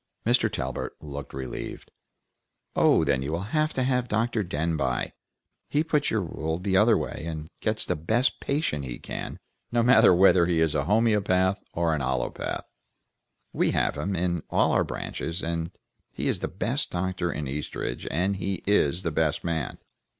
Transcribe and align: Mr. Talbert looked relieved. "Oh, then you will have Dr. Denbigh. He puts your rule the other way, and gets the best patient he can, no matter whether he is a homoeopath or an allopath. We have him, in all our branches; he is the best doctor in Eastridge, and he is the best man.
Mr. 0.25 0.51
Talbert 0.51 0.95
looked 0.99 1.31
relieved. 1.31 1.91
"Oh, 2.75 3.03
then 3.03 3.21
you 3.21 3.31
will 3.33 3.53
have 3.53 3.73
Dr. 4.07 4.41
Denbigh. 4.43 5.11
He 5.69 5.83
puts 5.83 6.09
your 6.09 6.21
rule 6.23 6.57
the 6.57 6.75
other 6.75 6.97
way, 6.97 7.23
and 7.27 7.49
gets 7.61 7.85
the 7.85 7.95
best 7.95 8.39
patient 8.39 8.83
he 8.83 8.97
can, 8.97 9.37
no 9.71 9.83
matter 9.83 10.11
whether 10.11 10.47
he 10.47 10.59
is 10.59 10.73
a 10.73 10.85
homoeopath 10.85 11.61
or 11.73 11.93
an 11.93 12.01
allopath. 12.01 12.65
We 13.53 13.69
have 13.73 13.95
him, 13.95 14.15
in 14.15 14.41
all 14.49 14.71
our 14.71 14.83
branches; 14.83 15.43
he 16.09 16.27
is 16.27 16.39
the 16.39 16.47
best 16.47 16.89
doctor 16.89 17.31
in 17.31 17.47
Eastridge, 17.47 18.07
and 18.09 18.37
he 18.37 18.63
is 18.65 19.03
the 19.03 19.11
best 19.11 19.43
man. 19.43 19.77